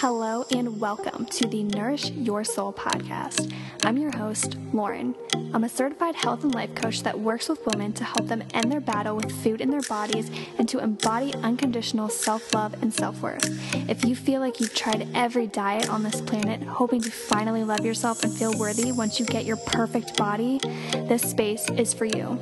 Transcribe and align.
Hello 0.00 0.46
and 0.50 0.80
welcome 0.80 1.26
to 1.26 1.46
the 1.46 1.62
Nourish 1.62 2.08
Your 2.12 2.42
Soul 2.42 2.72
podcast. 2.72 3.52
I'm 3.84 3.98
your 3.98 4.16
host, 4.16 4.56
Lauren. 4.72 5.14
I'm 5.52 5.64
a 5.64 5.68
certified 5.68 6.14
health 6.14 6.42
and 6.42 6.54
life 6.54 6.74
coach 6.74 7.02
that 7.02 7.20
works 7.20 7.50
with 7.50 7.66
women 7.66 7.92
to 7.92 8.04
help 8.04 8.26
them 8.26 8.42
end 8.54 8.72
their 8.72 8.80
battle 8.80 9.14
with 9.14 9.30
food 9.30 9.60
in 9.60 9.68
their 9.68 9.82
bodies 9.82 10.30
and 10.56 10.66
to 10.70 10.78
embody 10.78 11.34
unconditional 11.34 12.08
self 12.08 12.54
love 12.54 12.82
and 12.82 12.94
self 12.94 13.20
worth. 13.20 13.44
If 13.90 14.02
you 14.06 14.16
feel 14.16 14.40
like 14.40 14.58
you've 14.58 14.74
tried 14.74 15.06
every 15.14 15.46
diet 15.48 15.90
on 15.90 16.02
this 16.02 16.22
planet, 16.22 16.62
hoping 16.62 17.02
to 17.02 17.10
finally 17.10 17.62
love 17.62 17.84
yourself 17.84 18.24
and 18.24 18.32
feel 18.32 18.56
worthy 18.56 18.92
once 18.92 19.20
you 19.20 19.26
get 19.26 19.44
your 19.44 19.58
perfect 19.58 20.16
body, 20.16 20.60
this 20.94 21.30
space 21.30 21.68
is 21.72 21.92
for 21.92 22.06
you. 22.06 22.38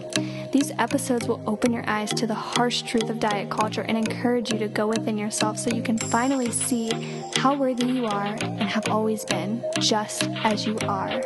These 0.50 0.72
episodes 0.78 1.28
will 1.28 1.42
open 1.46 1.74
your 1.74 1.84
eyes 1.86 2.10
to 2.14 2.26
the 2.26 2.34
harsh 2.34 2.80
truth 2.80 3.10
of 3.10 3.20
diet 3.20 3.50
culture 3.50 3.82
and 3.82 3.98
encourage 3.98 4.50
you 4.50 4.58
to 4.60 4.68
go 4.68 4.86
within 4.86 5.18
yourself 5.18 5.58
so 5.58 5.68
you 5.70 5.82
can 5.82 5.98
finally 5.98 6.50
see 6.50 6.90
how 7.36 7.54
worthy 7.54 7.86
you 7.86 8.06
are 8.06 8.34
and 8.40 8.62
have 8.62 8.88
always 8.88 9.26
been, 9.26 9.62
just 9.78 10.26
as 10.44 10.66
you 10.66 10.78
are. 10.88 11.22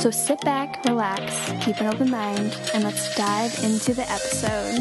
So 0.00 0.10
sit 0.10 0.40
back, 0.40 0.84
relax, 0.84 1.52
keep 1.64 1.80
an 1.80 1.86
open 1.86 2.10
mind, 2.10 2.58
and 2.74 2.82
let's 2.82 3.14
dive 3.16 3.56
into 3.62 3.94
the 3.94 4.10
episode. 4.10 4.80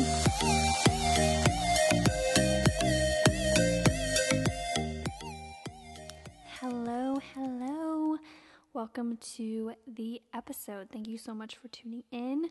Hello, 6.59 7.19
hello. 7.35 8.17
Welcome 8.73 9.17
to 9.35 9.73
the 9.85 10.19
episode. 10.33 10.89
Thank 10.91 11.07
you 11.07 11.19
so 11.19 11.35
much 11.35 11.57
for 11.57 11.67
tuning 11.67 12.03
in. 12.11 12.49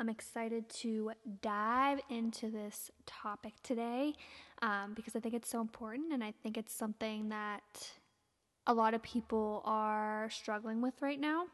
I'm 0.00 0.08
excited 0.08 0.68
to 0.80 1.10
dive 1.42 1.98
into 2.08 2.50
this 2.50 2.92
topic 3.04 3.54
today 3.64 4.14
um, 4.62 4.92
because 4.94 5.16
I 5.16 5.20
think 5.20 5.34
it's 5.34 5.50
so 5.50 5.60
important 5.60 6.12
and 6.12 6.22
I 6.22 6.32
think 6.40 6.56
it's 6.56 6.72
something 6.72 7.30
that 7.30 7.90
a 8.68 8.74
lot 8.74 8.94
of 8.94 9.02
people 9.02 9.60
are 9.64 10.30
struggling 10.30 10.80
with 10.80 11.02
right 11.02 11.18
now. 11.18 11.46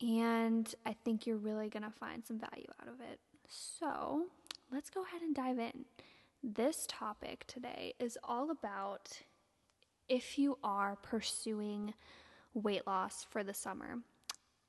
And 0.00 0.74
I 0.86 0.94
think 1.04 1.26
you're 1.26 1.36
really 1.36 1.68
going 1.68 1.82
to 1.82 1.90
find 1.90 2.24
some 2.24 2.38
value 2.38 2.68
out 2.80 2.88
of 2.88 3.00
it. 3.00 3.18
So 3.48 4.22
let's 4.72 4.88
go 4.88 5.02
ahead 5.02 5.20
and 5.20 5.34
dive 5.34 5.58
in. 5.58 5.84
This 6.42 6.86
topic 6.88 7.44
today 7.46 7.92
is 8.00 8.16
all 8.24 8.50
about 8.50 9.10
if 10.08 10.38
you 10.38 10.56
are 10.64 10.96
pursuing 11.02 11.92
weight 12.54 12.86
loss 12.86 13.26
for 13.28 13.44
the 13.44 13.52
summer. 13.52 13.98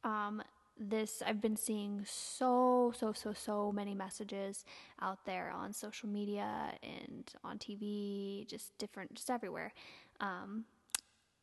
Um, 0.04 0.42
this 0.80 1.22
I've 1.26 1.42
been 1.42 1.58
seeing 1.58 2.06
so 2.08 2.94
so 2.98 3.12
so 3.12 3.34
so 3.34 3.72
many 3.72 3.94
messages 3.94 4.64
out 5.02 5.20
there 5.26 5.52
on 5.52 5.74
social 5.74 6.08
media 6.08 6.74
and 6.82 7.30
on 7.44 7.58
TV, 7.58 8.48
just 8.48 8.78
different, 8.78 9.14
just 9.14 9.30
everywhere. 9.30 9.74
Um, 10.22 10.66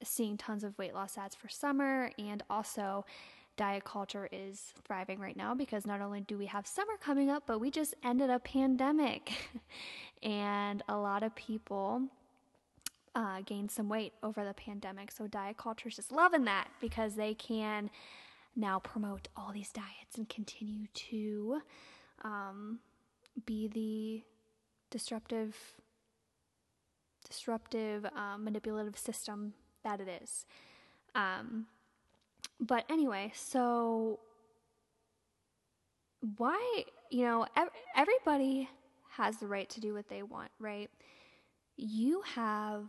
seeing 0.02 0.36
tons 0.36 0.64
of 0.64 0.76
weight 0.78 0.94
loss 0.94 1.18
ads 1.18 1.34
for 1.34 1.48
summer, 1.48 2.10
and 2.18 2.42
also 2.48 3.04
diet 3.56 3.84
culture 3.84 4.28
is 4.32 4.74
thriving 4.84 5.18
right 5.18 5.36
now 5.36 5.54
because 5.54 5.86
not 5.86 6.00
only 6.00 6.20
do 6.20 6.36
we 6.36 6.46
have 6.46 6.66
summer 6.66 6.94
coming 7.00 7.30
up, 7.30 7.44
but 7.46 7.58
we 7.58 7.70
just 7.70 7.94
ended 8.02 8.30
a 8.30 8.38
pandemic, 8.38 9.32
and 10.22 10.82
a 10.88 10.96
lot 10.96 11.22
of 11.22 11.34
people. 11.34 12.02
Uh, 13.14 13.40
gained 13.46 13.70
some 13.70 13.88
weight 13.88 14.12
over 14.22 14.44
the 14.44 14.52
pandemic. 14.52 15.10
So, 15.10 15.26
diet 15.26 15.56
culture 15.56 15.88
is 15.88 15.96
just 15.96 16.12
loving 16.12 16.44
that 16.44 16.68
because 16.82 17.14
they 17.14 17.32
can 17.32 17.88
now 18.56 18.78
promote 18.78 19.28
all 19.36 19.52
these 19.52 19.70
diets 19.70 20.16
and 20.16 20.28
continue 20.28 20.86
to 20.94 21.60
um, 22.24 22.80
be 23.44 23.68
the 23.68 24.22
disruptive 24.90 25.54
disruptive 27.28 28.06
um, 28.16 28.44
manipulative 28.44 28.96
system 28.96 29.52
that 29.82 30.00
it 30.00 30.22
is. 30.22 30.46
Um, 31.14 31.66
but 32.60 32.84
anyway 32.88 33.32
so 33.34 34.20
why 36.38 36.84
you 37.10 37.24
know 37.24 37.46
ev- 37.56 37.70
everybody 37.94 38.68
has 39.10 39.36
the 39.38 39.46
right 39.46 39.68
to 39.70 39.80
do 39.80 39.92
what 39.94 40.08
they 40.08 40.22
want 40.22 40.50
right? 40.58 40.90
You 41.76 42.22
have 42.34 42.84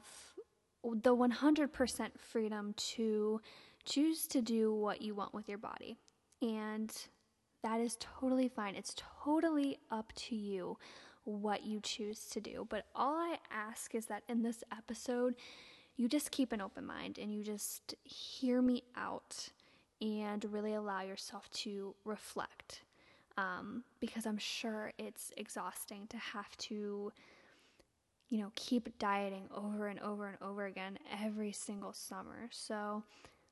the 0.83 1.15
100% 1.15 2.09
freedom 2.17 2.73
to 2.77 3.41
choose 3.87 4.27
to 4.27 4.41
do 4.41 4.73
what 4.73 5.01
you 5.01 5.15
want 5.15 5.33
with 5.33 5.47
your 5.49 5.57
body. 5.57 5.97
And 6.41 6.91
that 7.63 7.79
is 7.79 7.97
totally 7.99 8.47
fine. 8.47 8.75
It's 8.75 8.95
totally 9.23 9.79
up 9.89 10.13
to 10.15 10.35
you 10.35 10.77
what 11.23 11.65
you 11.65 11.79
choose 11.81 12.27
to 12.29 12.39
do. 12.39 12.67
But 12.69 12.85
all 12.95 13.15
I 13.15 13.37
ask 13.51 13.95
is 13.95 14.05
that 14.07 14.23
in 14.29 14.43
this 14.43 14.63
episode, 14.71 15.35
you 15.95 16.07
just 16.07 16.31
keep 16.31 16.51
an 16.53 16.61
open 16.61 16.85
mind 16.85 17.17
and 17.17 17.33
you 17.33 17.43
just 17.43 17.95
hear 18.03 18.61
me 18.61 18.83
out 18.95 19.49
and 19.99 20.45
really 20.51 20.75
allow 20.75 21.01
yourself 21.01 21.49
to 21.49 21.95
reflect. 22.05 22.81
Um, 23.37 23.83
because 23.99 24.25
I'm 24.25 24.37
sure 24.37 24.93
it's 24.97 25.31
exhausting 25.37 26.07
to 26.07 26.17
have 26.17 26.55
to, 26.57 27.11
you 28.29 28.39
know, 28.39 28.51
keep 28.55 28.97
dieting 28.97 29.43
over 29.55 29.87
and 29.87 29.99
over 29.99 30.27
and 30.27 30.37
over 30.41 30.65
again 30.65 30.97
every 31.21 31.51
single 31.51 31.93
summer. 31.93 32.49
So 32.51 33.03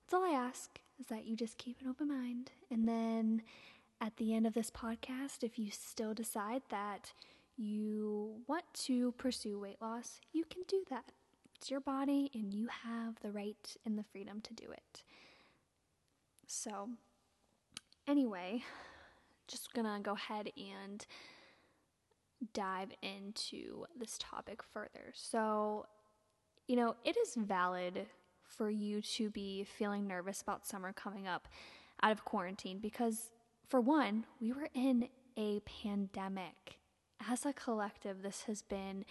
that's 0.06 0.14
all 0.14 0.24
I 0.24 0.38
ask 0.38 0.80
is 1.00 1.08
that 1.08 1.26
you 1.26 1.36
just 1.36 1.58
keep 1.58 1.82
an 1.82 1.88
open 1.88 2.10
mind. 2.10 2.52
And 2.70 2.88
then 2.88 3.42
at 4.00 4.18
the 4.18 4.36
end 4.36 4.46
of 4.46 4.54
this 4.54 4.70
podcast, 4.70 5.44
if 5.44 5.58
you 5.58 5.72
still 5.72 6.14
decide 6.14 6.62
that 6.70 7.12
you 7.58 8.36
want 8.48 8.66
to 8.74 9.14
pursue 9.14 9.60
weight 9.60 9.82
loss, 9.82 10.20
you 10.32 10.44
can 10.46 10.62
do 10.68 10.84
that. 10.92 11.06
It's 11.56 11.72
your 11.72 11.80
body, 11.80 12.30
and 12.36 12.54
you 12.54 12.68
have 12.84 13.16
the 13.22 13.32
right 13.32 13.76
and 13.84 13.98
the 13.98 14.04
freedom 14.04 14.42
to 14.42 14.54
do 14.54 14.66
it. 14.72 15.04
So, 16.46 16.90
anyway, 18.08 18.64
just 19.48 19.74
gonna 19.74 20.00
go 20.04 20.14
ahead 20.14 20.52
and 20.56 21.04
dive 22.54 22.92
into 23.02 23.86
this 23.98 24.18
topic 24.20 24.62
further. 24.62 25.14
So, 25.14 25.88
you 26.68 26.76
know, 26.76 26.96
it 27.04 27.18
is 27.18 27.34
valid 27.36 28.06
for 28.58 28.70
you 28.70 29.02
to 29.02 29.30
be 29.30 29.64
feeling 29.64 30.08
nervous 30.08 30.42
about 30.42 30.66
summer 30.66 30.94
coming 30.94 31.28
up 31.28 31.48
out 32.02 32.12
of 32.12 32.26
quarantine 32.26 32.80
because, 32.80 33.32
for 33.68 33.82
one, 33.82 34.26
we 34.40 34.52
were 34.52 34.70
in 34.74 35.10
a 35.38 35.60
pandemic. 35.62 36.80
As 37.30 37.46
a 37.46 37.54
collective, 37.54 38.22
this 38.22 38.44
has 38.44 38.62
been 38.62 39.06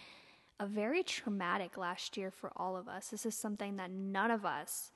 a 0.59 0.65
very 0.65 1.03
traumatic 1.03 1.77
last 1.77 2.15
year 2.15 2.31
for 2.31 2.51
all 2.55 2.77
of 2.77 2.87
us. 2.87 3.09
This 3.09 3.25
is 3.25 3.35
something 3.35 3.75
that 3.75 3.91
none 3.91 4.31
of 4.31 4.45
us 4.45 4.91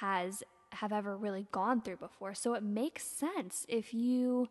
has 0.00 0.42
have 0.72 0.92
ever 0.92 1.16
really 1.16 1.46
gone 1.52 1.80
through 1.80 1.96
before. 1.96 2.34
So 2.34 2.54
it 2.54 2.62
makes 2.62 3.04
sense 3.04 3.64
if 3.68 3.94
you 3.94 4.48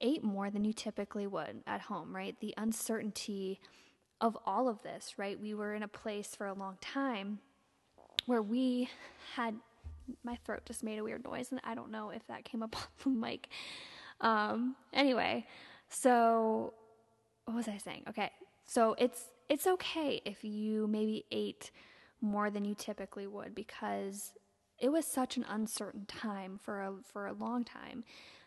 ate 0.00 0.24
more 0.24 0.50
than 0.50 0.64
you 0.64 0.72
typically 0.72 1.26
would 1.26 1.62
at 1.66 1.82
home, 1.82 2.14
right? 2.14 2.38
The 2.40 2.54
uncertainty 2.56 3.60
of 4.20 4.36
all 4.46 4.68
of 4.68 4.82
this, 4.82 5.14
right? 5.16 5.40
We 5.40 5.54
were 5.54 5.74
in 5.74 5.82
a 5.82 5.88
place 5.88 6.34
for 6.34 6.46
a 6.46 6.54
long 6.54 6.78
time 6.80 7.40
where 8.26 8.42
we 8.42 8.88
had 9.34 9.54
my 10.22 10.36
throat 10.44 10.62
just 10.66 10.82
made 10.82 10.98
a 10.98 11.04
weird 11.04 11.24
noise 11.24 11.50
and 11.50 11.60
I 11.64 11.74
don't 11.74 11.90
know 11.90 12.10
if 12.10 12.26
that 12.26 12.44
came 12.44 12.62
up 12.62 12.76
on 13.06 13.14
the 13.14 13.20
mic. 13.20 13.48
Um, 14.20 14.76
anyway, 14.92 15.46
so 15.88 16.74
what 17.44 17.56
was 17.56 17.68
I 17.68 17.76
saying? 17.78 18.04
Okay. 18.08 18.30
So 18.66 18.94
it's 18.98 19.30
it's 19.48 19.66
okay 19.66 20.22
if 20.24 20.42
you 20.42 20.86
maybe 20.86 21.24
ate 21.30 21.70
more 22.20 22.50
than 22.50 22.64
you 22.64 22.74
typically 22.74 23.26
would 23.26 23.54
because 23.54 24.32
it 24.78 24.88
was 24.88 25.06
such 25.06 25.36
an 25.36 25.44
uncertain 25.48 26.06
time 26.06 26.58
for 26.62 26.80
a 26.80 26.94
for 27.02 27.26
a 27.26 27.32
long 27.32 27.64
time 27.64 28.04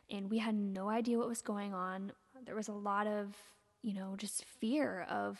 and 0.10 0.30
we 0.30 0.38
had 0.40 0.56
no 0.56 0.90
idea 0.90 1.18
what 1.18 1.28
was 1.28 1.42
going 1.42 1.74
on. 1.74 2.12
There 2.46 2.56
was 2.56 2.68
a 2.68 2.74
lot 2.74 3.08
of, 3.08 3.36
you 3.82 3.94
know, 3.94 4.16
just 4.18 4.46
fear 4.46 5.06
of 5.10 5.40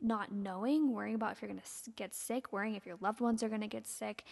not 0.00 0.32
knowing, 0.32 0.92
worrying 0.92 1.14
about 1.14 1.32
if 1.32 1.42
you're 1.42 1.50
going 1.50 1.60
to 1.60 1.90
get 1.90 2.14
sick, 2.14 2.52
worrying 2.52 2.74
if 2.74 2.86
your 2.86 2.98
loved 3.00 3.20
ones 3.20 3.42
are 3.42 3.48
going 3.48 3.60
to 3.60 3.66
get 3.66 3.86
sick. 3.86 4.24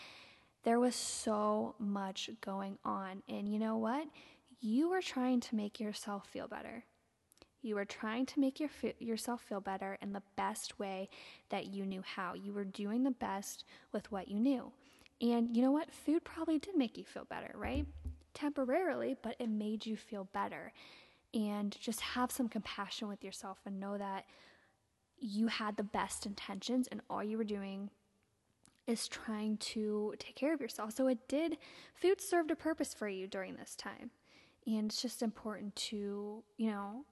There 0.64 0.80
was 0.80 0.94
so 0.94 1.74
much 1.78 2.30
going 2.40 2.78
on. 2.84 3.22
And 3.28 3.48
you 3.48 3.58
know 3.58 3.76
what? 3.76 4.06
You 4.60 4.90
were 4.90 5.02
trying 5.02 5.40
to 5.40 5.54
make 5.54 5.78
yourself 5.78 6.26
feel 6.26 6.48
better. 6.48 6.84
You 7.62 7.74
were 7.74 7.84
trying 7.84 8.26
to 8.26 8.40
make 8.40 8.60
your, 8.60 8.70
yourself 8.98 9.42
feel 9.42 9.60
better 9.60 9.98
in 10.00 10.12
the 10.12 10.22
best 10.36 10.78
way 10.78 11.08
that 11.50 11.66
you 11.66 11.84
knew 11.84 12.02
how. 12.04 12.34
You 12.34 12.52
were 12.52 12.64
doing 12.64 13.02
the 13.02 13.10
best 13.10 13.64
with 13.92 14.10
what 14.12 14.28
you 14.28 14.38
knew. 14.38 14.72
And 15.20 15.56
you 15.56 15.62
know 15.62 15.72
what? 15.72 15.92
Food 15.92 16.24
probably 16.24 16.58
did 16.58 16.76
make 16.76 16.96
you 16.96 17.04
feel 17.04 17.24
better, 17.24 17.52
right? 17.54 17.86
Temporarily, 18.34 19.16
but 19.22 19.36
it 19.38 19.48
made 19.48 19.86
you 19.86 19.96
feel 19.96 20.28
better. 20.32 20.72
And 21.34 21.76
just 21.80 22.00
have 22.00 22.30
some 22.30 22.48
compassion 22.48 23.08
with 23.08 23.24
yourself 23.24 23.58
and 23.66 23.80
know 23.80 23.98
that 23.98 24.26
you 25.18 25.48
had 25.48 25.76
the 25.76 25.82
best 25.82 26.26
intentions 26.26 26.88
and 26.88 27.00
all 27.08 27.22
you 27.22 27.38
were 27.38 27.44
doing 27.44 27.90
is 28.86 29.08
trying 29.08 29.56
to 29.58 30.14
take 30.18 30.36
care 30.36 30.54
of 30.54 30.60
yourself. 30.60 30.92
So 30.92 31.08
it 31.08 31.28
did, 31.28 31.58
food 31.94 32.20
served 32.20 32.50
a 32.50 32.56
purpose 32.56 32.94
for 32.94 33.08
you 33.08 33.26
during 33.26 33.56
this 33.56 33.74
time. 33.74 34.10
And 34.66 34.86
it's 34.86 35.02
just 35.02 35.22
important 35.22 35.74
to, 35.76 36.42
you 36.56 36.70
know, 36.70 37.04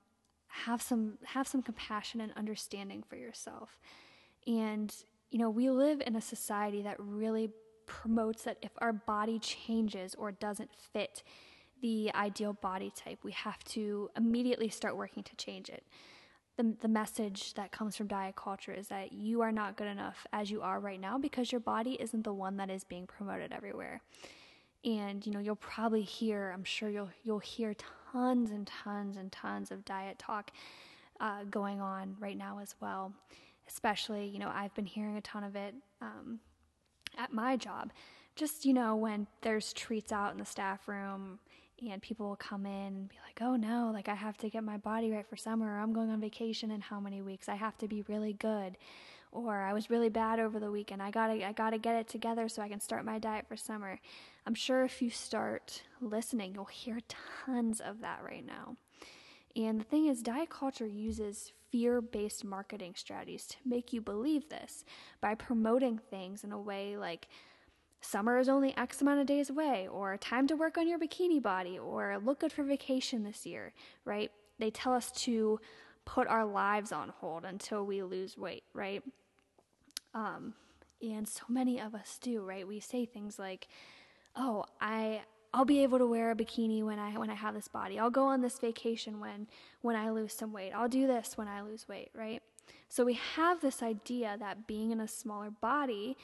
have 0.46 0.80
some 0.80 1.18
have 1.24 1.48
some 1.48 1.62
compassion 1.62 2.20
and 2.20 2.32
understanding 2.36 3.02
for 3.02 3.16
yourself. 3.16 3.80
And 4.46 4.94
you 5.30 5.38
know, 5.38 5.50
we 5.50 5.68
live 5.68 6.00
in 6.06 6.14
a 6.14 6.20
society 6.20 6.82
that 6.82 6.96
really 7.00 7.50
promotes 7.86 8.44
that 8.44 8.58
if 8.62 8.70
our 8.78 8.92
body 8.92 9.40
changes 9.40 10.14
or 10.14 10.30
doesn't 10.30 10.70
fit 10.92 11.24
the 11.82 12.10
ideal 12.14 12.52
body 12.52 12.92
type, 12.94 13.18
we 13.24 13.32
have 13.32 13.62
to 13.64 14.10
immediately 14.16 14.68
start 14.68 14.96
working 14.96 15.24
to 15.24 15.34
change 15.36 15.68
it. 15.68 15.84
The, 16.56 16.74
the 16.80 16.88
message 16.88 17.54
that 17.54 17.72
comes 17.72 17.96
from 17.96 18.06
diet 18.06 18.36
culture 18.36 18.72
is 18.72 18.88
that 18.88 19.12
you 19.12 19.40
are 19.40 19.50
not 19.50 19.76
good 19.76 19.88
enough 19.88 20.24
as 20.32 20.50
you 20.50 20.62
are 20.62 20.78
right 20.78 21.00
now 21.00 21.18
because 21.18 21.50
your 21.50 21.60
body 21.60 21.96
isn't 22.00 22.22
the 22.22 22.32
one 22.32 22.56
that 22.58 22.70
is 22.70 22.84
being 22.84 23.06
promoted 23.06 23.52
everywhere. 23.52 24.00
And 24.84 25.24
you 25.26 25.32
know, 25.32 25.40
you'll 25.40 25.56
probably 25.56 26.02
hear, 26.02 26.52
I'm 26.54 26.62
sure 26.62 26.88
you'll 26.88 27.10
you'll 27.24 27.38
hear 27.40 27.74
tons 28.12 28.50
and 28.50 28.66
tons 28.66 29.16
and 29.16 29.32
tons 29.32 29.70
of 29.70 29.84
diet 29.84 30.18
talk 30.18 30.52
uh, 31.20 31.44
going 31.50 31.80
on 31.80 32.16
right 32.20 32.36
now 32.36 32.60
as 32.62 32.74
well. 32.80 33.12
Especially, 33.66 34.26
you 34.26 34.38
know, 34.38 34.52
I've 34.54 34.74
been 34.74 34.86
hearing 34.86 35.16
a 35.16 35.22
ton 35.22 35.42
of 35.42 35.56
it 35.56 35.74
um, 36.02 36.38
at 37.16 37.32
my 37.32 37.56
job. 37.56 37.92
Just, 38.36 38.64
you 38.64 38.74
know, 38.74 38.94
when 38.96 39.26
there's 39.42 39.72
treats 39.72 40.12
out 40.12 40.32
in 40.32 40.38
the 40.38 40.44
staff 40.44 40.86
room 40.86 41.38
and 41.90 42.02
people 42.02 42.28
will 42.28 42.36
come 42.36 42.66
in 42.66 42.86
and 42.86 43.08
be 43.08 43.16
like, 43.26 43.40
oh 43.40 43.56
no, 43.56 43.90
like 43.92 44.08
I 44.08 44.14
have 44.14 44.36
to 44.38 44.50
get 44.50 44.64
my 44.64 44.76
body 44.76 45.10
right 45.10 45.26
for 45.26 45.36
summer, 45.36 45.66
or 45.66 45.78
I'm 45.78 45.92
going 45.92 46.10
on 46.10 46.20
vacation 46.20 46.70
in 46.70 46.80
how 46.80 47.00
many 47.00 47.22
weeks, 47.22 47.48
I 47.48 47.56
have 47.56 47.76
to 47.78 47.88
be 47.88 48.02
really 48.08 48.32
good. 48.32 48.76
Or 49.32 49.62
I 49.62 49.72
was 49.72 49.90
really 49.90 50.10
bad 50.10 50.38
over 50.38 50.60
the 50.60 50.70
weekend. 50.70 51.02
I 51.02 51.10
gotta 51.10 51.44
I 51.44 51.52
gotta 51.52 51.78
get 51.78 51.96
it 51.96 52.08
together 52.08 52.48
so 52.48 52.62
I 52.62 52.68
can 52.68 52.80
start 52.80 53.04
my 53.04 53.18
diet 53.18 53.46
for 53.48 53.56
summer. 53.56 53.98
I'm 54.46 54.54
sure 54.54 54.84
if 54.84 55.02
you 55.02 55.10
start 55.10 55.82
listening, 56.00 56.54
you'll 56.54 56.66
hear 56.66 57.00
tons 57.44 57.80
of 57.80 58.00
that 58.02 58.20
right 58.24 58.46
now. 58.46 58.76
And 59.56 59.80
the 59.80 59.84
thing 59.84 60.06
is, 60.06 60.22
diet 60.22 60.50
culture 60.50 60.86
uses 60.86 61.52
fear 61.70 62.00
based 62.00 62.44
marketing 62.44 62.94
strategies 62.96 63.46
to 63.46 63.56
make 63.64 63.92
you 63.92 64.00
believe 64.00 64.48
this 64.48 64.84
by 65.20 65.34
promoting 65.34 65.98
things 65.98 66.44
in 66.44 66.52
a 66.52 66.60
way 66.60 66.96
like 66.96 67.26
summer 68.04 68.38
is 68.38 68.48
only 68.48 68.76
X 68.76 69.00
amount 69.00 69.20
of 69.20 69.26
days 69.26 69.50
away, 69.50 69.88
or 69.90 70.16
time 70.16 70.46
to 70.48 70.56
work 70.56 70.78
on 70.78 70.88
your 70.88 70.98
bikini 70.98 71.42
body, 71.42 71.78
or 71.78 72.18
look 72.22 72.40
good 72.40 72.52
for 72.52 72.62
vacation 72.62 73.24
this 73.24 73.46
year, 73.46 73.72
right? 74.04 74.30
They 74.58 74.70
tell 74.70 74.92
us 74.92 75.10
to 75.22 75.60
put 76.04 76.28
our 76.28 76.44
lives 76.44 76.92
on 76.92 77.08
hold 77.08 77.44
until 77.44 77.84
we 77.84 78.02
lose 78.02 78.36
weight, 78.36 78.64
right? 78.72 79.02
Um, 80.12 80.54
and 81.02 81.26
so 81.26 81.44
many 81.48 81.80
of 81.80 81.94
us 81.94 82.18
do, 82.20 82.42
right? 82.42 82.66
We 82.66 82.80
say 82.80 83.06
things 83.06 83.38
like, 83.38 83.68
"Oh, 84.36 84.64
I 84.80 85.22
I'll 85.54 85.64
be 85.64 85.84
able 85.84 85.98
to 85.98 86.06
wear 86.06 86.32
a 86.32 86.34
bikini 86.34 86.82
when 86.82 86.98
I 86.98 87.16
when 87.16 87.30
I 87.30 87.34
have 87.34 87.54
this 87.54 87.68
body. 87.68 87.98
I'll 87.98 88.10
go 88.10 88.24
on 88.26 88.40
this 88.40 88.58
vacation 88.58 89.20
when 89.20 89.46
when 89.82 89.94
I 89.96 90.10
lose 90.10 90.32
some 90.32 90.52
weight. 90.52 90.72
I'll 90.72 90.88
do 90.88 91.06
this 91.06 91.38
when 91.38 91.46
I 91.46 91.62
lose 91.62 91.88
weight, 91.88 92.10
right? 92.14 92.42
So 92.88 93.04
we 93.04 93.14
have 93.36 93.60
this 93.60 93.82
idea 93.82 94.36
that 94.38 94.66
being 94.66 94.90
in 94.90 95.00
a 95.00 95.08
smaller 95.08 95.50
body 95.50 96.16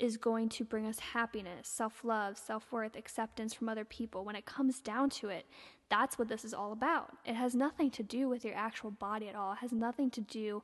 is 0.00 0.16
going 0.16 0.48
to 0.50 0.64
bring 0.64 0.86
us 0.86 0.98
happiness, 0.98 1.68
self-love, 1.68 2.36
self-worth, 2.36 2.96
acceptance 2.96 3.54
from 3.54 3.68
other 3.68 3.84
people. 3.84 4.24
When 4.24 4.36
it 4.36 4.46
comes 4.46 4.80
down 4.80 5.10
to 5.10 5.28
it, 5.28 5.46
that's 5.88 6.18
what 6.18 6.28
this 6.28 6.44
is 6.44 6.54
all 6.54 6.72
about. 6.72 7.16
It 7.24 7.34
has 7.34 7.54
nothing 7.54 7.90
to 7.92 8.02
do 8.02 8.28
with 8.28 8.44
your 8.44 8.54
actual 8.54 8.90
body 8.90 9.28
at 9.28 9.34
all. 9.34 9.52
It 9.52 9.58
has 9.58 9.72
nothing 9.72 10.10
to 10.10 10.20
do 10.20 10.62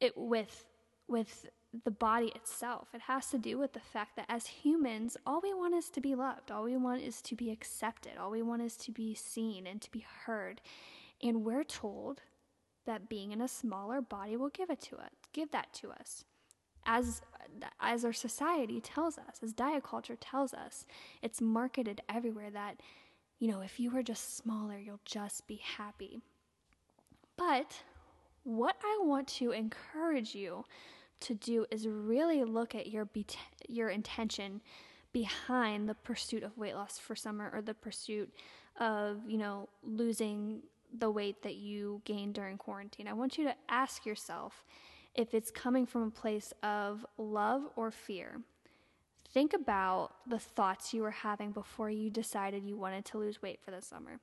it 0.00 0.12
with 0.16 0.64
with 1.08 1.46
the 1.84 1.90
body 1.90 2.32
itself. 2.34 2.88
It 2.94 3.02
has 3.02 3.26
to 3.30 3.38
do 3.38 3.58
with 3.58 3.72
the 3.72 3.80
fact 3.80 4.16
that 4.16 4.26
as 4.28 4.46
humans, 4.46 5.16
all 5.26 5.40
we 5.42 5.52
want 5.54 5.74
is 5.74 5.88
to 5.90 6.00
be 6.00 6.14
loved. 6.14 6.50
All 6.50 6.64
we 6.64 6.76
want 6.76 7.02
is 7.02 7.20
to 7.22 7.34
be 7.34 7.50
accepted. 7.50 8.12
All 8.18 8.30
we 8.30 8.42
want 8.42 8.62
is 8.62 8.76
to 8.78 8.92
be 8.92 9.14
seen 9.14 9.66
and 9.66 9.80
to 9.82 9.90
be 9.90 10.04
heard. 10.24 10.60
And 11.22 11.44
we're 11.44 11.64
told 11.64 12.22
that 12.86 13.08
being 13.08 13.32
in 13.32 13.40
a 13.40 13.48
smaller 13.48 14.00
body 14.00 14.36
will 14.36 14.48
give 14.48 14.70
it 14.70 14.80
to 14.80 14.96
us, 14.96 15.10
give 15.32 15.50
that 15.50 15.72
to 15.74 15.90
us. 15.90 16.24
As 16.88 17.20
as 17.80 18.04
our 18.04 18.12
society 18.12 18.80
tells 18.80 19.18
us, 19.18 19.40
as 19.42 19.52
diet 19.52 19.84
culture 19.84 20.16
tells 20.16 20.54
us, 20.54 20.86
it's 21.22 21.40
marketed 21.40 22.00
everywhere 22.08 22.50
that 22.50 22.80
you 23.38 23.48
know, 23.48 23.60
if 23.60 23.78
you 23.78 23.90
were 23.90 24.02
just 24.02 24.36
smaller, 24.36 24.78
you'll 24.78 25.00
just 25.04 25.46
be 25.46 25.60
happy. 25.76 26.20
But 27.36 27.82
what 28.42 28.76
I 28.82 28.98
want 29.02 29.28
to 29.28 29.52
encourage 29.52 30.34
you 30.34 30.64
to 31.20 31.34
do 31.34 31.66
is 31.70 31.86
really 31.86 32.42
look 32.44 32.74
at 32.74 32.88
your 32.88 33.08
your 33.68 33.90
intention 33.90 34.60
behind 35.12 35.88
the 35.88 35.94
pursuit 35.94 36.42
of 36.42 36.56
weight 36.56 36.74
loss 36.74 36.98
for 36.98 37.14
summer 37.14 37.50
or 37.52 37.62
the 37.62 37.74
pursuit 37.74 38.32
of, 38.80 39.20
you 39.26 39.38
know, 39.38 39.68
losing 39.82 40.62
the 40.96 41.10
weight 41.10 41.42
that 41.42 41.56
you 41.56 42.00
gained 42.04 42.34
during 42.34 42.56
quarantine. 42.56 43.06
I 43.08 43.12
want 43.12 43.38
you 43.38 43.44
to 43.44 43.54
ask 43.68 44.06
yourself 44.06 44.64
if 45.18 45.34
it's 45.34 45.50
coming 45.50 45.84
from 45.84 46.04
a 46.04 46.10
place 46.10 46.52
of 46.62 47.04
love 47.18 47.62
or 47.74 47.90
fear. 47.90 48.40
Think 49.34 49.52
about 49.52 50.12
the 50.28 50.38
thoughts 50.38 50.94
you 50.94 51.02
were 51.02 51.10
having 51.10 51.50
before 51.50 51.90
you 51.90 52.08
decided 52.08 52.62
you 52.62 52.76
wanted 52.76 53.04
to 53.06 53.18
lose 53.18 53.42
weight 53.42 53.58
for 53.60 53.72
the 53.72 53.82
summer. 53.82 54.20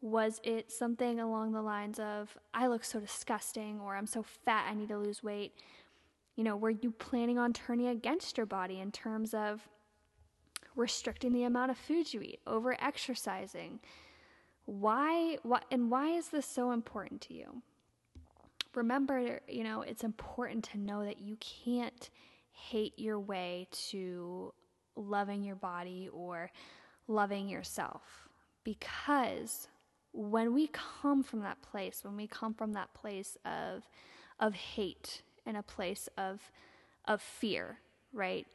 Was 0.00 0.40
it 0.44 0.70
something 0.70 1.18
along 1.18 1.50
the 1.50 1.60
lines 1.60 1.98
of, 1.98 2.38
I 2.54 2.68
look 2.68 2.84
so 2.84 3.00
disgusting, 3.00 3.80
or 3.80 3.96
I'm 3.96 4.06
so 4.06 4.22
fat, 4.22 4.68
I 4.70 4.74
need 4.74 4.88
to 4.88 4.98
lose 4.98 5.20
weight? 5.20 5.52
You 6.36 6.44
know, 6.44 6.56
were 6.56 6.70
you 6.70 6.92
planning 6.92 7.36
on 7.36 7.52
turning 7.52 7.88
against 7.88 8.36
your 8.36 8.46
body 8.46 8.78
in 8.78 8.92
terms 8.92 9.34
of 9.34 9.68
restricting 10.76 11.32
the 11.32 11.42
amount 11.42 11.72
of 11.72 11.76
food 11.76 12.14
you 12.14 12.22
eat, 12.22 12.38
over 12.46 12.80
exercising? 12.80 13.80
Why, 14.64 15.38
what, 15.42 15.64
and 15.72 15.90
why 15.90 16.10
is 16.10 16.28
this 16.28 16.46
so 16.46 16.70
important 16.70 17.20
to 17.22 17.34
you? 17.34 17.62
Remember, 18.74 19.40
you 19.48 19.64
know, 19.64 19.82
it's 19.82 20.04
important 20.04 20.64
to 20.72 20.78
know 20.78 21.04
that 21.04 21.20
you 21.20 21.36
can't 21.40 22.10
hate 22.52 22.98
your 22.98 23.18
way 23.18 23.66
to 23.88 24.52
loving 24.96 25.42
your 25.42 25.56
body 25.56 26.08
or 26.12 26.50
loving 27.08 27.48
yourself 27.48 28.28
because 28.64 29.68
when 30.12 30.52
we 30.52 30.68
come 30.68 31.22
from 31.22 31.40
that 31.40 31.60
place 31.62 32.00
when 32.02 32.16
we 32.16 32.26
come 32.26 32.52
from 32.52 32.72
that 32.72 32.92
place 32.94 33.36
of 33.44 33.88
of 34.38 34.54
hate 34.54 35.22
and 35.46 35.56
a 35.56 35.62
place 35.62 36.08
of 36.16 36.50
of 37.06 37.20
fear, 37.20 37.78
right? 38.12 38.46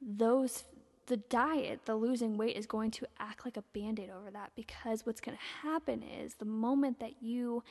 Those 0.00 0.64
the 1.06 1.16
diet, 1.16 1.80
the 1.86 1.96
losing 1.96 2.36
weight 2.36 2.56
is 2.56 2.66
going 2.66 2.92
to 2.92 3.06
act 3.18 3.44
like 3.44 3.56
a 3.56 3.64
band-aid 3.74 4.10
over 4.10 4.30
that 4.30 4.52
because 4.54 5.04
what's 5.04 5.20
going 5.20 5.36
to 5.36 5.68
happen 5.68 6.02
is 6.02 6.34
the 6.34 6.44
moment 6.44 7.00
that 7.00 7.20
you 7.20 7.64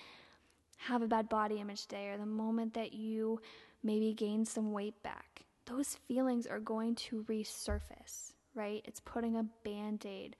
have 0.88 1.02
a 1.02 1.08
bad 1.08 1.30
body 1.30 1.60
image 1.60 1.88
day 1.88 2.10
or 2.10 2.18
the 2.18 2.26
moment 2.26 2.74
that 2.74 2.94
you 2.94 3.42
maybe 3.84 4.14
gain 4.14 4.46
some 4.46 4.72
weight 4.72 5.02
back, 5.04 5.44
those 5.66 5.98
feelings 6.08 6.48
are 6.48 6.60
going 6.60 6.96
to 6.96 7.24
resurface, 7.30 8.34
right? 8.56 8.82
It's 8.86 9.02
putting 9.02 9.36
a 9.36 9.46
band-aid 9.64 10.36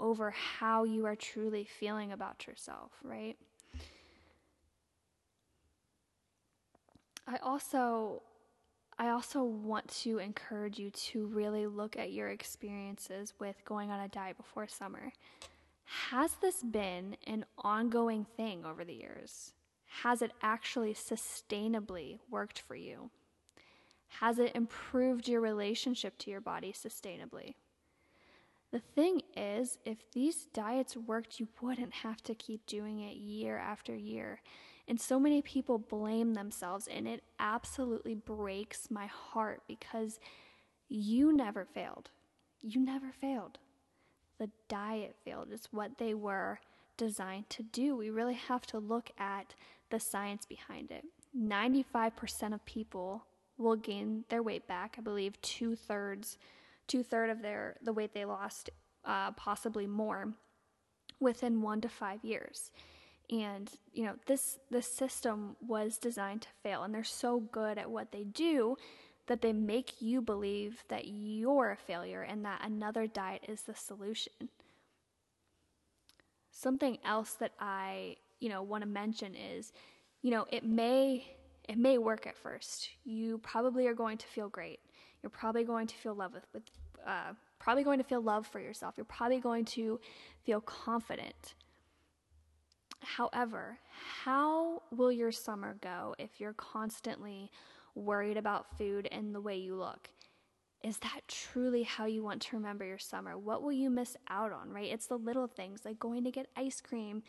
over 0.00 0.30
how 0.30 0.84
you 0.84 1.06
are 1.06 1.14
truly 1.14 1.64
feeling 1.64 2.10
about 2.10 2.46
yourself, 2.46 2.92
right? 3.04 3.36
I 7.26 7.36
also 7.36 8.22
I 8.98 9.08
also 9.08 9.42
want 9.42 9.88
to 10.02 10.18
encourage 10.18 10.78
you 10.78 10.90
to 10.90 11.26
really 11.26 11.66
look 11.66 11.96
at 11.96 12.12
your 12.12 12.28
experiences 12.28 13.32
with 13.38 13.56
going 13.64 13.90
on 13.90 14.00
a 14.00 14.08
diet 14.08 14.36
before 14.36 14.68
summer. 14.68 15.12
Has 16.10 16.34
this 16.40 16.62
been 16.62 17.16
an 17.26 17.44
ongoing 17.58 18.26
thing 18.36 18.64
over 18.64 18.84
the 18.84 18.94
years? 18.94 19.52
Has 20.00 20.22
it 20.22 20.32
actually 20.40 20.94
sustainably 20.94 22.18
worked 22.30 22.58
for 22.58 22.74
you? 22.74 23.10
Has 24.20 24.38
it 24.38 24.54
improved 24.54 25.28
your 25.28 25.40
relationship 25.40 26.18
to 26.18 26.30
your 26.30 26.40
body 26.40 26.72
sustainably? 26.72 27.54
The 28.72 28.80
thing 28.80 29.20
is, 29.36 29.78
if 29.84 29.98
these 30.12 30.46
diets 30.54 30.96
worked, 30.96 31.38
you 31.38 31.48
wouldn't 31.60 31.92
have 31.92 32.22
to 32.22 32.34
keep 32.34 32.64
doing 32.64 33.00
it 33.00 33.16
year 33.16 33.58
after 33.58 33.94
year. 33.94 34.40
And 34.88 34.98
so 34.98 35.20
many 35.20 35.42
people 35.42 35.78
blame 35.78 36.34
themselves, 36.34 36.88
and 36.88 37.06
it 37.06 37.22
absolutely 37.38 38.14
breaks 38.14 38.90
my 38.90 39.06
heart 39.06 39.62
because 39.68 40.18
you 40.88 41.32
never 41.32 41.66
failed. 41.66 42.10
You 42.62 42.80
never 42.80 43.12
failed. 43.12 43.58
The 44.38 44.50
diet 44.68 45.16
failed. 45.24 45.48
It's 45.52 45.72
what 45.72 45.98
they 45.98 46.14
were 46.14 46.60
designed 46.96 47.50
to 47.50 47.62
do. 47.62 47.96
We 47.96 48.10
really 48.10 48.34
have 48.34 48.66
to 48.68 48.78
look 48.78 49.10
at 49.18 49.54
the 49.92 50.00
science 50.00 50.44
behind 50.44 50.90
it. 50.90 51.04
95% 51.38 52.52
of 52.52 52.64
people 52.64 53.24
will 53.56 53.76
gain 53.76 54.24
their 54.28 54.42
weight 54.42 54.66
back. 54.66 54.96
I 54.98 55.02
believe 55.02 55.40
two 55.40 55.76
thirds, 55.76 56.36
two 56.88 57.04
third 57.04 57.30
of 57.30 57.42
their 57.42 57.76
the 57.80 57.92
weight 57.92 58.12
they 58.12 58.24
lost, 58.24 58.70
uh, 59.04 59.30
possibly 59.32 59.86
more, 59.86 60.32
within 61.20 61.62
one 61.62 61.80
to 61.80 61.88
five 61.88 62.24
years 62.24 62.72
and 63.30 63.70
you 63.92 64.04
know 64.04 64.14
this 64.26 64.58
this 64.70 64.86
system 64.86 65.56
was 65.66 65.96
designed 65.96 66.42
to 66.42 66.48
fail 66.62 66.82
and 66.82 66.94
they're 66.94 67.04
so 67.04 67.40
good 67.40 67.78
at 67.78 67.90
what 67.90 68.12
they 68.12 68.24
do 68.24 68.76
that 69.26 69.40
they 69.40 69.52
make 69.52 70.02
you 70.02 70.20
believe 70.20 70.84
that 70.88 71.06
you're 71.06 71.70
a 71.70 71.76
failure 71.76 72.22
and 72.22 72.44
that 72.44 72.60
another 72.64 73.06
diet 73.06 73.42
is 73.48 73.62
the 73.62 73.74
solution 73.74 74.32
something 76.50 76.98
else 77.04 77.32
that 77.32 77.52
i 77.58 78.16
you 78.42 78.48
know 78.48 78.62
want 78.62 78.82
to 78.82 78.88
mention 78.88 79.34
is 79.34 79.72
you 80.20 80.30
know 80.30 80.46
it 80.50 80.64
may 80.64 81.24
it 81.68 81.78
may 81.78 81.98
work 81.98 82.26
at 82.26 82.36
first. 82.36 82.88
You 83.04 83.38
probably 83.38 83.86
are 83.86 83.94
going 83.94 84.18
to 84.18 84.26
feel 84.26 84.48
great. 84.48 84.80
You're 85.22 85.30
probably 85.30 85.62
going 85.62 85.86
to 85.86 85.94
feel 85.94 86.14
love 86.14 86.34
with, 86.34 86.46
with 86.52 86.64
uh, 87.06 87.34
probably 87.60 87.84
going 87.84 87.98
to 87.98 88.04
feel 88.04 88.20
love 88.20 88.46
for 88.46 88.58
yourself. 88.58 88.94
You're 88.96 89.04
probably 89.04 89.38
going 89.38 89.64
to 89.66 90.00
feel 90.44 90.60
confident. 90.60 91.54
However, 93.00 93.78
how 94.24 94.82
will 94.90 95.12
your 95.12 95.32
summer 95.32 95.76
go 95.80 96.14
if 96.18 96.40
you're 96.40 96.52
constantly 96.52 97.50
worried 97.94 98.36
about 98.36 98.76
food 98.76 99.08
and 99.12 99.34
the 99.34 99.40
way 99.40 99.56
you 99.56 99.76
look? 99.76 100.10
Is 100.82 100.98
that 100.98 101.20
truly 101.28 101.84
how 101.84 102.06
you 102.06 102.24
want 102.24 102.42
to 102.42 102.56
remember 102.56 102.84
your 102.84 102.98
summer? 102.98 103.38
What 103.38 103.62
will 103.62 103.72
you 103.72 103.88
miss 103.88 104.16
out 104.28 104.52
on, 104.52 104.70
right? 104.70 104.92
It's 104.92 105.06
the 105.06 105.16
little 105.16 105.46
things 105.46 105.84
like 105.84 106.00
going 106.00 106.24
to 106.24 106.32
get 106.32 106.48
ice 106.56 106.80
cream 106.80 107.22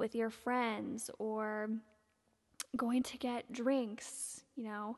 with 0.00 0.16
your 0.16 0.30
friends 0.30 1.10
or 1.20 1.70
going 2.76 3.04
to 3.04 3.18
get 3.18 3.52
drinks, 3.52 4.42
you 4.56 4.64
know, 4.64 4.96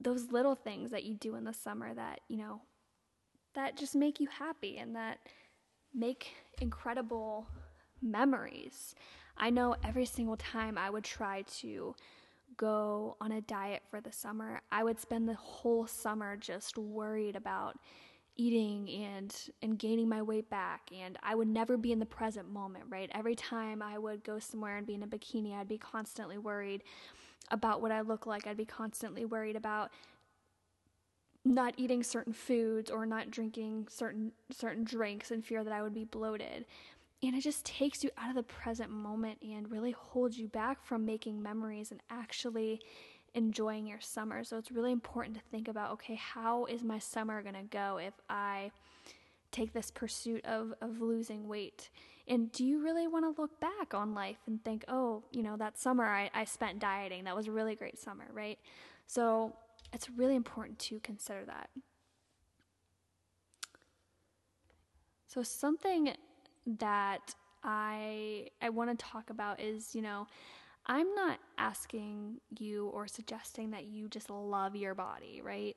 those 0.00 0.30
little 0.30 0.54
things 0.54 0.92
that 0.92 1.04
you 1.04 1.14
do 1.14 1.34
in 1.34 1.44
the 1.44 1.52
summer 1.52 1.92
that, 1.94 2.20
you 2.28 2.36
know, 2.36 2.60
that 3.54 3.76
just 3.76 3.96
make 3.96 4.20
you 4.20 4.28
happy 4.28 4.78
and 4.78 4.94
that 4.94 5.18
make 5.92 6.34
incredible 6.60 7.48
memories. 8.00 8.94
I 9.36 9.50
know 9.50 9.74
every 9.82 10.04
single 10.04 10.36
time 10.36 10.78
I 10.78 10.90
would 10.90 11.04
try 11.04 11.42
to 11.60 11.94
go 12.56 13.16
on 13.20 13.32
a 13.32 13.40
diet 13.40 13.82
for 13.88 14.00
the 14.00 14.12
summer, 14.12 14.60
I 14.70 14.84
would 14.84 15.00
spend 15.00 15.28
the 15.28 15.34
whole 15.34 15.86
summer 15.86 16.36
just 16.36 16.76
worried 16.76 17.36
about 17.36 17.78
eating 18.38 18.88
and 18.88 19.34
and 19.60 19.78
gaining 19.78 20.08
my 20.08 20.22
weight 20.22 20.48
back 20.48 20.90
and 20.96 21.18
I 21.22 21.34
would 21.34 21.48
never 21.48 21.76
be 21.76 21.92
in 21.92 21.98
the 21.98 22.06
present 22.06 22.48
moment, 22.48 22.84
right? 22.88 23.10
Every 23.12 23.34
time 23.34 23.82
I 23.82 23.98
would 23.98 24.24
go 24.24 24.38
somewhere 24.38 24.78
and 24.78 24.86
be 24.86 24.94
in 24.94 25.02
a 25.02 25.06
bikini, 25.06 25.54
I'd 25.54 25.68
be 25.68 25.76
constantly 25.76 26.38
worried 26.38 26.84
about 27.50 27.82
what 27.82 27.92
I 27.92 28.00
look 28.00 28.26
like. 28.26 28.46
I'd 28.46 28.56
be 28.56 28.64
constantly 28.64 29.24
worried 29.24 29.56
about 29.56 29.90
not 31.44 31.74
eating 31.76 32.02
certain 32.02 32.32
foods 32.32 32.90
or 32.90 33.04
not 33.04 33.30
drinking 33.30 33.88
certain 33.90 34.32
certain 34.50 34.84
drinks 34.84 35.30
in 35.30 35.42
fear 35.42 35.64
that 35.64 35.72
I 35.72 35.82
would 35.82 35.94
be 35.94 36.04
bloated. 36.04 36.64
And 37.20 37.34
it 37.34 37.40
just 37.40 37.66
takes 37.66 38.04
you 38.04 38.10
out 38.16 38.30
of 38.30 38.36
the 38.36 38.44
present 38.44 38.90
moment 38.90 39.38
and 39.42 39.68
really 39.68 39.90
holds 39.90 40.38
you 40.38 40.46
back 40.46 40.84
from 40.84 41.04
making 41.04 41.42
memories 41.42 41.90
and 41.90 42.00
actually 42.10 42.80
enjoying 43.34 43.86
your 43.86 44.00
summer. 44.00 44.44
So 44.44 44.58
it's 44.58 44.72
really 44.72 44.92
important 44.92 45.36
to 45.36 45.42
think 45.50 45.68
about 45.68 45.92
okay, 45.92 46.14
how 46.14 46.64
is 46.66 46.82
my 46.82 46.98
summer 46.98 47.42
going 47.42 47.54
to 47.54 47.62
go 47.62 47.98
if 47.98 48.14
I 48.28 48.70
take 49.50 49.72
this 49.72 49.90
pursuit 49.90 50.44
of, 50.44 50.74
of 50.80 51.00
losing 51.00 51.48
weight? 51.48 51.90
And 52.26 52.52
do 52.52 52.64
you 52.64 52.82
really 52.82 53.06
want 53.06 53.24
to 53.24 53.40
look 53.40 53.58
back 53.58 53.94
on 53.94 54.14
life 54.14 54.36
and 54.46 54.62
think, 54.62 54.84
oh, 54.88 55.22
you 55.32 55.42
know, 55.42 55.56
that 55.56 55.78
summer 55.78 56.04
I, 56.04 56.30
I 56.34 56.44
spent 56.44 56.78
dieting, 56.78 57.24
that 57.24 57.34
was 57.34 57.46
a 57.46 57.52
really 57.52 57.74
great 57.74 57.98
summer, 57.98 58.26
right? 58.32 58.58
So 59.06 59.54
it's 59.92 60.10
really 60.10 60.36
important 60.36 60.78
to 60.80 61.00
consider 61.00 61.44
that. 61.46 61.70
So 65.26 65.42
something 65.42 66.14
that 66.78 67.34
I 67.64 68.48
I 68.60 68.68
want 68.70 68.96
to 68.96 69.04
talk 69.04 69.30
about 69.30 69.60
is, 69.60 69.94
you 69.94 70.02
know, 70.02 70.26
I'm 70.88 71.14
not 71.14 71.38
asking 71.58 72.40
you 72.58 72.86
or 72.86 73.06
suggesting 73.06 73.70
that 73.72 73.84
you 73.84 74.08
just 74.08 74.30
love 74.30 74.74
your 74.74 74.94
body, 74.94 75.42
right? 75.44 75.76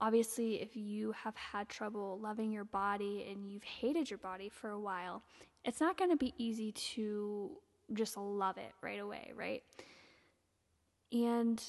Obviously, 0.00 0.60
if 0.60 0.76
you 0.76 1.12
have 1.12 1.34
had 1.36 1.68
trouble 1.70 2.18
loving 2.22 2.52
your 2.52 2.64
body 2.64 3.26
and 3.30 3.50
you've 3.50 3.62
hated 3.62 4.10
your 4.10 4.18
body 4.18 4.50
for 4.50 4.68
a 4.68 4.78
while, 4.78 5.22
it's 5.64 5.80
not 5.80 5.96
going 5.96 6.10
to 6.10 6.16
be 6.16 6.34
easy 6.36 6.72
to 6.72 7.50
just 7.94 8.16
love 8.18 8.58
it 8.58 8.72
right 8.82 9.00
away, 9.00 9.32
right? 9.34 9.62
And 11.12 11.62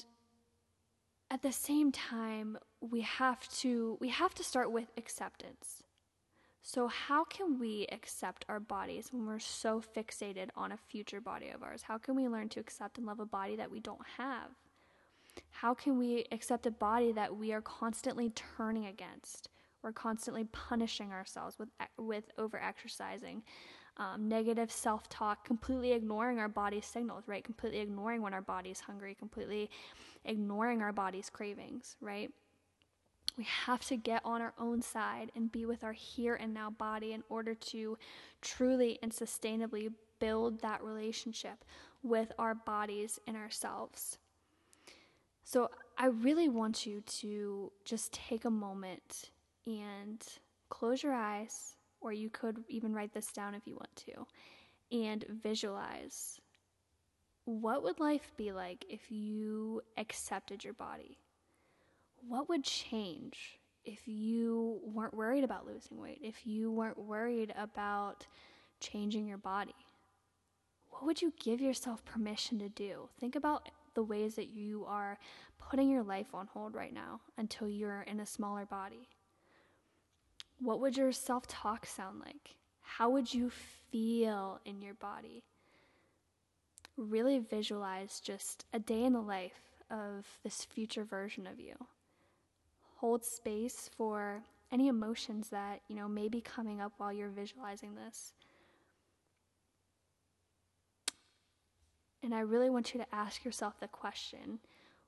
at 1.30 1.42
the 1.42 1.52
same 1.52 1.90
time, 1.90 2.58
we 2.80 3.00
have 3.00 3.48
to 3.60 3.96
we 4.00 4.08
have 4.08 4.34
to 4.34 4.44
start 4.44 4.70
with 4.70 4.88
acceptance. 4.96 5.82
So, 6.68 6.86
how 6.86 7.24
can 7.24 7.58
we 7.58 7.86
accept 7.90 8.44
our 8.46 8.60
bodies 8.60 9.08
when 9.10 9.24
we're 9.26 9.38
so 9.38 9.80
fixated 9.80 10.50
on 10.54 10.70
a 10.70 10.76
future 10.76 11.18
body 11.18 11.48
of 11.48 11.62
ours? 11.62 11.80
How 11.80 11.96
can 11.96 12.14
we 12.14 12.28
learn 12.28 12.50
to 12.50 12.60
accept 12.60 12.98
and 12.98 13.06
love 13.06 13.20
a 13.20 13.24
body 13.24 13.56
that 13.56 13.70
we 13.70 13.80
don't 13.80 14.06
have? 14.18 14.50
How 15.48 15.72
can 15.72 15.96
we 15.98 16.26
accept 16.30 16.66
a 16.66 16.70
body 16.70 17.10
that 17.12 17.34
we 17.34 17.54
are 17.54 17.62
constantly 17.62 18.28
turning 18.34 18.84
against? 18.84 19.48
We're 19.82 19.92
constantly 19.92 20.44
punishing 20.52 21.10
ourselves 21.10 21.58
with 21.58 21.70
with 21.96 22.24
over 22.36 22.60
exercising, 22.62 23.44
um, 23.96 24.28
negative 24.28 24.70
self 24.70 25.08
talk, 25.08 25.46
completely 25.46 25.92
ignoring 25.92 26.38
our 26.38 26.50
body's 26.50 26.84
signals, 26.84 27.24
right? 27.26 27.42
Completely 27.42 27.78
ignoring 27.78 28.20
when 28.20 28.34
our 28.34 28.42
body's 28.42 28.80
hungry, 28.80 29.14
completely 29.14 29.70
ignoring 30.26 30.82
our 30.82 30.92
body's 30.92 31.30
cravings, 31.30 31.96
right? 32.02 32.30
We 33.38 33.44
have 33.44 33.86
to 33.86 33.96
get 33.96 34.22
on 34.24 34.42
our 34.42 34.52
own 34.58 34.82
side 34.82 35.30
and 35.36 35.50
be 35.50 35.64
with 35.64 35.84
our 35.84 35.92
here 35.92 36.34
and 36.34 36.52
now 36.52 36.70
body 36.70 37.12
in 37.12 37.22
order 37.28 37.54
to 37.54 37.96
truly 38.42 38.98
and 39.00 39.12
sustainably 39.12 39.92
build 40.18 40.60
that 40.60 40.82
relationship 40.82 41.64
with 42.02 42.32
our 42.36 42.56
bodies 42.56 43.20
and 43.28 43.36
ourselves. 43.36 44.18
So, 45.44 45.70
I 45.96 46.06
really 46.06 46.48
want 46.48 46.84
you 46.84 47.00
to 47.00 47.72
just 47.84 48.12
take 48.12 48.44
a 48.44 48.50
moment 48.50 49.30
and 49.66 50.22
close 50.68 51.02
your 51.02 51.14
eyes, 51.14 51.76
or 52.00 52.12
you 52.12 52.30
could 52.30 52.64
even 52.68 52.92
write 52.92 53.14
this 53.14 53.32
down 53.32 53.54
if 53.54 53.66
you 53.66 53.76
want 53.76 53.96
to, 53.96 54.26
and 54.96 55.24
visualize 55.42 56.40
what 57.44 57.82
would 57.82 57.98
life 57.98 58.30
be 58.36 58.52
like 58.52 58.84
if 58.90 59.10
you 59.10 59.80
accepted 59.96 60.64
your 60.64 60.74
body? 60.74 61.18
What 62.26 62.48
would 62.48 62.64
change 62.64 63.58
if 63.84 64.06
you 64.06 64.80
weren't 64.84 65.14
worried 65.14 65.44
about 65.44 65.66
losing 65.66 65.98
weight, 65.98 66.20
if 66.22 66.46
you 66.46 66.70
weren't 66.70 66.98
worried 66.98 67.54
about 67.56 68.26
changing 68.80 69.26
your 69.26 69.38
body? 69.38 69.74
What 70.90 71.04
would 71.04 71.22
you 71.22 71.32
give 71.40 71.60
yourself 71.60 72.04
permission 72.04 72.58
to 72.58 72.68
do? 72.68 73.08
Think 73.20 73.36
about 73.36 73.68
the 73.94 74.02
ways 74.02 74.34
that 74.34 74.48
you 74.48 74.84
are 74.86 75.18
putting 75.58 75.90
your 75.90 76.02
life 76.02 76.34
on 76.34 76.48
hold 76.48 76.74
right 76.74 76.92
now 76.92 77.20
until 77.36 77.68
you're 77.68 78.02
in 78.02 78.20
a 78.20 78.26
smaller 78.26 78.66
body. 78.66 79.08
What 80.60 80.80
would 80.80 80.96
your 80.96 81.12
self 81.12 81.46
talk 81.46 81.86
sound 81.86 82.20
like? 82.20 82.56
How 82.80 83.10
would 83.10 83.32
you 83.32 83.50
feel 83.50 84.60
in 84.64 84.82
your 84.82 84.94
body? 84.94 85.44
Really 86.96 87.38
visualize 87.38 88.20
just 88.20 88.64
a 88.72 88.78
day 88.78 89.04
in 89.04 89.12
the 89.12 89.20
life 89.20 89.82
of 89.90 90.26
this 90.42 90.64
future 90.64 91.04
version 91.04 91.46
of 91.46 91.60
you 91.60 91.74
hold 92.98 93.24
space 93.24 93.88
for 93.96 94.42
any 94.72 94.88
emotions 94.88 95.48
that, 95.50 95.80
you 95.88 95.94
know, 95.94 96.08
may 96.08 96.28
be 96.28 96.40
coming 96.40 96.80
up 96.80 96.92
while 96.98 97.12
you're 97.12 97.28
visualizing 97.28 97.94
this. 97.94 98.32
And 102.22 102.34
I 102.34 102.40
really 102.40 102.68
want 102.68 102.92
you 102.92 103.00
to 103.00 103.14
ask 103.14 103.44
yourself 103.44 103.78
the 103.78 103.88
question 103.88 104.58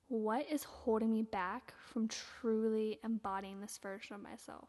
what 0.06 0.46
is 0.50 0.64
holding 0.64 1.12
me 1.12 1.22
back 1.22 1.74
from 1.78 2.08
truly 2.08 2.98
embodying 3.04 3.60
this 3.60 3.78
version 3.78 4.14
of 4.14 4.22
myself? 4.22 4.68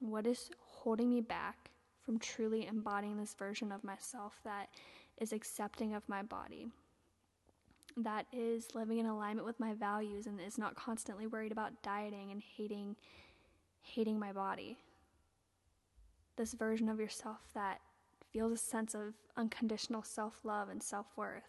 What 0.00 0.26
is 0.26 0.50
holding 0.60 1.10
me 1.10 1.20
back 1.20 1.70
from 2.04 2.18
truly 2.18 2.66
embodying 2.66 3.18
this 3.18 3.34
version 3.34 3.72
of 3.72 3.84
myself 3.84 4.40
that 4.44 4.68
is 5.18 5.32
accepting 5.32 5.94
of 5.94 6.08
my 6.08 6.22
body? 6.22 6.68
That 8.02 8.26
is 8.32 8.68
living 8.74 8.98
in 8.98 9.06
alignment 9.06 9.46
with 9.46 9.60
my 9.60 9.74
values 9.74 10.26
and 10.26 10.40
is 10.40 10.58
not 10.58 10.74
constantly 10.74 11.26
worried 11.26 11.52
about 11.52 11.82
dieting 11.82 12.30
and 12.30 12.42
hating 12.56 12.96
hating 13.80 14.18
my 14.18 14.32
body. 14.32 14.78
This 16.36 16.52
version 16.52 16.88
of 16.88 17.00
yourself 17.00 17.38
that 17.54 17.80
feels 18.30 18.52
a 18.52 18.56
sense 18.56 18.94
of 18.94 19.14
unconditional 19.36 20.02
self-love 20.02 20.68
and 20.68 20.82
self-worth. 20.82 21.48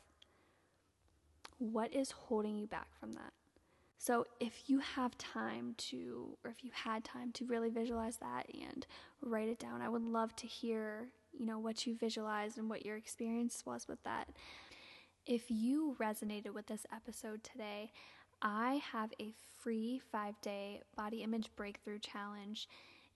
What 1.57 1.93
is 1.93 2.11
holding 2.11 2.57
you 2.57 2.67
back 2.67 2.87
from 2.99 3.13
that? 3.13 3.33
So, 4.01 4.25
if 4.39 4.69
you 4.69 4.79
have 4.79 5.17
time 5.17 5.75
to, 5.89 6.37
or 6.45 6.51
if 6.51 6.63
you 6.63 6.71
had 6.73 7.03
time 7.03 7.33
to 7.33 7.45
really 7.45 7.69
visualize 7.69 8.15
that 8.17 8.45
and 8.53 8.87
write 9.21 9.49
it 9.49 9.59
down, 9.59 9.81
I 9.81 9.89
would 9.89 10.03
love 10.03 10.33
to 10.37 10.47
hear, 10.47 11.09
you 11.37 11.45
know, 11.45 11.59
what 11.59 11.85
you 11.85 11.95
visualized 11.95 12.57
and 12.57 12.69
what 12.69 12.85
your 12.85 12.95
experience 12.95 13.63
was 13.65 13.89
with 13.89 14.01
that. 14.03 14.29
If 15.29 15.51
you 15.51 15.95
resonated 15.99 16.55
with 16.55 16.65
this 16.65 16.87
episode 16.91 17.43
today, 17.43 17.91
I 18.41 18.81
have 18.91 19.13
a 19.21 19.31
free 19.59 20.01
five 20.11 20.33
day 20.41 20.81
body 20.97 21.21
image 21.21 21.51
breakthrough 21.55 21.99
challenge. 21.99 22.67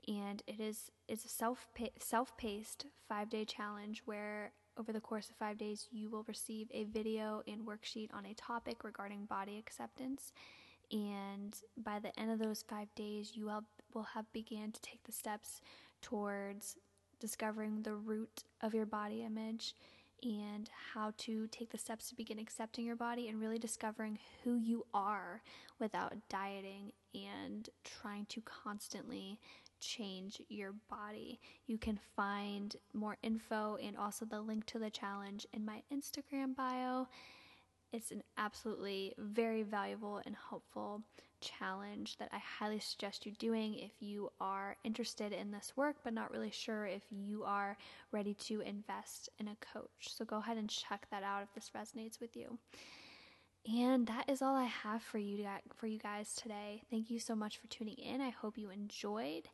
And 0.07 0.43
it 0.45 0.59
is 0.59 0.91
it's 1.07 1.25
a 1.25 1.29
self 1.29 1.67
self 1.97 2.37
paced 2.37 2.85
five 3.09 3.31
day 3.31 3.45
challenge 3.45 4.03
where 4.05 4.51
over 4.77 4.93
the 4.93 5.01
course 5.01 5.31
of 5.31 5.37
five 5.37 5.57
days 5.57 5.87
you 5.91 6.07
will 6.07 6.23
receive 6.27 6.67
a 6.71 6.83
video 6.83 7.41
and 7.47 7.65
worksheet 7.65 8.13
on 8.13 8.27
a 8.27 8.35
topic 8.35 8.83
regarding 8.83 9.25
body 9.25 9.57
acceptance. 9.57 10.33
And 10.91 11.57
by 11.75 11.97
the 11.97 12.17
end 12.19 12.29
of 12.29 12.37
those 12.37 12.61
five 12.61 12.93
days, 12.93 13.31
you 13.33 13.45
will, 13.45 13.63
will 13.95 14.03
have 14.13 14.31
began 14.33 14.71
to 14.71 14.81
take 14.81 15.03
the 15.03 15.11
steps 15.11 15.61
towards 16.03 16.77
discovering 17.19 17.81
the 17.81 17.95
root 17.95 18.43
of 18.61 18.75
your 18.75 18.85
body 18.85 19.23
image 19.23 19.73
and 20.23 20.69
how 20.93 21.13
to 21.17 21.47
take 21.47 21.71
the 21.71 21.77
steps 21.77 22.09
to 22.09 22.15
begin 22.15 22.39
accepting 22.39 22.85
your 22.85 22.95
body 22.95 23.27
and 23.27 23.39
really 23.39 23.59
discovering 23.59 24.19
who 24.43 24.55
you 24.55 24.85
are 24.93 25.41
without 25.79 26.13
dieting 26.29 26.91
and 27.13 27.69
trying 27.83 28.25
to 28.27 28.41
constantly 28.41 29.39
change 29.79 30.41
your 30.49 30.73
body. 30.89 31.39
You 31.67 31.77
can 31.77 31.99
find 32.15 32.75
more 32.93 33.17
info 33.21 33.77
and 33.83 33.97
also 33.97 34.25
the 34.25 34.41
link 34.41 34.65
to 34.67 34.79
the 34.79 34.89
challenge 34.89 35.45
in 35.53 35.65
my 35.65 35.83
Instagram 35.93 36.55
bio. 36.55 37.07
It's 37.93 38.11
an 38.11 38.23
absolutely 38.37 39.13
very 39.19 39.61
valuable 39.61 40.19
and 40.25 40.35
helpful 40.49 41.03
challenge 41.39 42.17
that 42.17 42.29
I 42.31 42.39
highly 42.39 42.79
suggest 42.79 43.25
you 43.25 43.33
doing 43.33 43.75
if 43.75 43.91
you 43.99 44.31
are 44.41 44.77
interested 44.83 45.31
in 45.31 45.51
this 45.51 45.73
work 45.75 45.97
but 46.03 46.13
not 46.13 46.31
really 46.31 46.51
sure 46.51 46.85
if 46.87 47.03
you 47.11 47.43
are 47.43 47.77
ready 48.11 48.33
to 48.45 48.61
invest 48.61 49.29
in 49.39 49.47
a 49.47 49.57
coach. 49.73 49.89
So 50.07 50.25
go 50.25 50.37
ahead 50.37 50.57
and 50.57 50.69
check 50.69 51.05
that 51.11 51.23
out 51.23 51.43
if 51.43 51.53
this 51.53 51.71
resonates 51.75 52.19
with 52.19 52.35
you. 52.35 52.57
And 53.65 54.07
that 54.07 54.29
is 54.29 54.41
all 54.41 54.55
I 54.55 54.65
have 54.65 55.03
for 55.03 55.19
you 55.19 55.45
for 55.75 55.87
you 55.87 55.99
guys 55.99 56.33
today. 56.33 56.81
Thank 56.89 57.09
you 57.09 57.19
so 57.19 57.35
much 57.35 57.57
for 57.57 57.67
tuning 57.67 57.95
in. 57.95 58.19
I 58.19 58.29
hope 58.29 58.57
you 58.57 58.69
enjoyed 58.69 59.47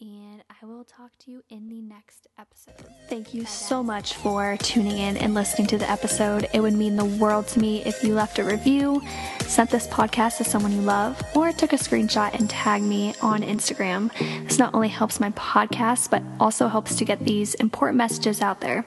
and 0.00 0.42
I 0.50 0.66
will 0.66 0.84
talk 0.84 1.10
to 1.20 1.30
you 1.30 1.42
in 1.48 1.68
the 1.68 1.80
next 1.80 2.26
episode. 2.38 2.74
Thank 3.08 3.32
you 3.32 3.46
so 3.46 3.82
much 3.82 4.14
for 4.14 4.56
tuning 4.58 4.98
in 4.98 5.16
and 5.16 5.32
listening 5.32 5.66
to 5.68 5.78
the 5.78 5.90
episode. 5.90 6.48
It 6.52 6.60
would 6.60 6.74
mean 6.74 6.96
the 6.96 7.04
world 7.04 7.48
to 7.48 7.60
me 7.60 7.82
if 7.84 8.04
you 8.04 8.14
left 8.14 8.38
a 8.38 8.44
review, 8.44 9.02
sent 9.40 9.70
this 9.70 9.86
podcast 9.86 10.38
to 10.38 10.44
someone 10.44 10.72
you 10.72 10.82
love, 10.82 11.22
or 11.34 11.52
took 11.52 11.72
a 11.72 11.76
screenshot 11.76 12.34
and 12.34 12.50
tagged 12.50 12.84
me 12.84 13.14
on 13.22 13.42
Instagram. 13.42 14.12
This 14.46 14.58
not 14.58 14.74
only 14.74 14.88
helps 14.88 15.18
my 15.18 15.30
podcast, 15.30 16.10
but 16.10 16.22
also 16.40 16.68
helps 16.68 16.96
to 16.96 17.04
get 17.04 17.20
these 17.20 17.54
important 17.54 17.96
messages 17.96 18.42
out 18.42 18.60
there. 18.60 18.84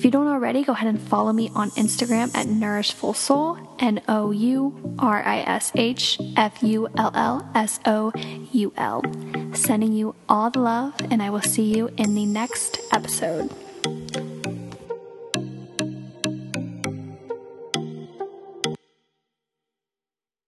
If 0.00 0.06
you 0.06 0.10
don't 0.10 0.28
already, 0.28 0.64
go 0.64 0.72
ahead 0.72 0.88
and 0.88 0.98
follow 0.98 1.30
me 1.30 1.50
on 1.54 1.72
Instagram 1.72 2.34
at 2.34 2.46
Nourish 2.46 2.92
Full 2.92 3.12
Soul, 3.12 3.58
N 3.78 4.00
O 4.08 4.30
U 4.30 4.96
R 4.98 5.22
I 5.22 5.40
S 5.40 5.72
H 5.74 6.18
F 6.38 6.62
U 6.62 6.88
L 6.96 7.10
L 7.14 7.46
S 7.54 7.80
O 7.84 8.10
U 8.50 8.72
L. 8.78 9.04
Sending 9.52 9.92
you 9.92 10.14
all 10.26 10.48
the 10.48 10.60
love, 10.60 10.94
and 11.10 11.22
I 11.22 11.28
will 11.28 11.42
see 11.42 11.64
you 11.64 11.90
in 11.98 12.14
the 12.14 12.24
next 12.24 12.80
episode. 12.94 13.50